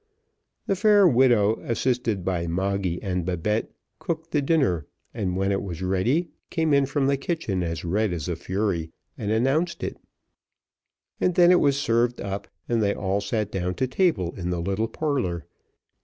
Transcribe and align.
The 0.65 0.75
fair 0.75 1.07
widow, 1.07 1.57
assisted 1.61 2.25
by 2.25 2.47
Moggy 2.47 2.99
and 3.03 3.23
Babette, 3.23 3.69
cooked 3.99 4.31
the 4.31 4.41
dinner, 4.41 4.87
and 5.13 5.37
when 5.37 5.51
it 5.51 5.61
was 5.61 5.83
ready 5.83 6.29
came 6.49 6.73
in 6.73 6.87
from 6.87 7.05
the 7.05 7.17
kitchen 7.17 7.61
as 7.61 7.85
red 7.85 8.11
as 8.11 8.27
a 8.27 8.35
fury 8.35 8.89
and 9.15 9.29
announced 9.29 9.83
it: 9.83 9.97
and 11.19 11.35
then 11.35 11.51
it 11.51 11.59
was 11.59 11.77
served 11.77 12.19
up, 12.19 12.47
and 12.67 12.81
they 12.81 12.95
all 12.95 13.21
sat 13.21 13.51
down 13.51 13.75
to 13.75 13.85
table 13.85 14.33
in 14.35 14.49
the 14.49 14.59
little 14.59 14.87
parlour. 14.87 15.45